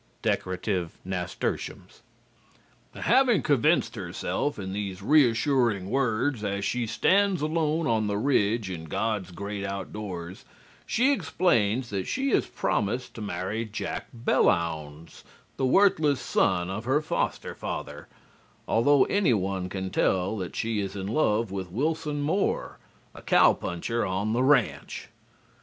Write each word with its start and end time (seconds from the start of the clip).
(Decorative 0.23 0.97
nasturtiums.) 1.05 2.01
Having 2.95 3.43
convinced 3.43 3.93
herself 3.93 4.57
in 4.57 4.73
these 4.73 5.03
reassuring 5.03 5.91
words 5.91 6.43
as 6.43 6.65
she 6.65 6.87
stands 6.87 7.39
alone 7.43 7.85
on 7.85 8.07
the 8.07 8.17
ridge 8.17 8.67
in 8.71 8.85
God's 8.85 9.29
great 9.29 9.63
outdoors, 9.63 10.43
she 10.87 11.11
explains 11.11 11.91
that 11.91 12.07
she 12.07 12.31
has 12.31 12.47
promised 12.47 13.13
to 13.13 13.21
marry 13.21 13.63
Jack 13.63 14.07
Belllounds, 14.11 15.21
the 15.57 15.67
worthless 15.67 16.19
son 16.19 16.67
of 16.71 16.85
her 16.85 17.03
foster 17.03 17.53
father, 17.53 18.07
although 18.67 19.03
any 19.05 19.35
one 19.35 19.69
can 19.69 19.91
tell 19.91 20.35
that 20.37 20.55
she 20.55 20.79
is 20.79 20.95
in 20.95 21.05
love 21.05 21.51
with 21.51 21.69
Wilson 21.69 22.23
Moore, 22.23 22.79
a 23.13 23.21
cow 23.21 23.53
puncher 23.53 24.03
on 24.03 24.33
the 24.33 24.41
ranch. 24.41 25.09